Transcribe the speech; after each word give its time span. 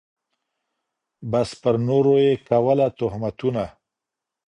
بس 1.31 1.49
پر 1.61 1.75
نورو 1.87 2.13
یې 2.25 2.33
کوله 2.47 2.87
تهمتونه 2.97 3.65